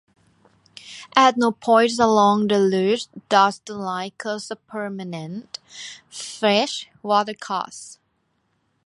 [1.15, 5.59] At no point along the route does the line cross a permanent
[6.09, 7.99] fresh watercourse.